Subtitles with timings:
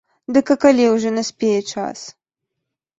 [0.37, 2.07] Дык а калі ўжо наспее час?